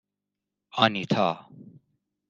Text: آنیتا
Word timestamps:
آنیتا 0.71 1.49